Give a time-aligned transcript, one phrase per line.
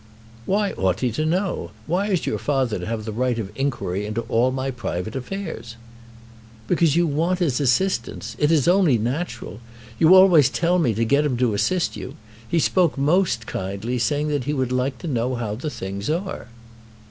[0.47, 1.69] "Why ought he to know?
[1.85, 5.75] Why is your father to have the right of inquiry into all my private affairs?"
[6.67, 8.35] "Because you want his assistance.
[8.39, 9.59] It is only natural.
[9.99, 12.15] You always tell me to get him to assist you.
[12.49, 16.47] He spoke most kindly, saying that he would like to know how the things are."